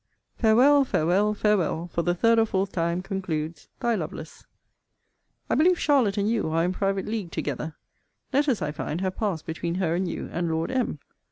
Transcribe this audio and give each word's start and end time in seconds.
Farewell, 0.35 0.83
farewell, 0.83 1.35
farewell, 1.35 1.87
for 1.93 2.01
the 2.01 2.15
third 2.15 2.39
or 2.39 2.45
fourth 2.47 2.71
time, 2.71 3.03
concludes 3.03 3.67
Thy 3.81 3.93
LOVELACE. 3.93 4.47
I 5.47 5.53
believe 5.53 5.77
Charlotte 5.79 6.17
and 6.17 6.27
you 6.27 6.49
are 6.49 6.63
in 6.65 6.73
private 6.73 7.05
league 7.05 7.31
together. 7.31 7.75
Letters, 8.33 8.63
I 8.63 8.71
find, 8.71 9.01
have 9.01 9.15
passed 9.15 9.45
between 9.45 9.75
her 9.75 9.93
and 9.93 10.07
you, 10.07 10.27
and 10.33 10.49
Lord 10.49 10.71
M. 10.71 10.97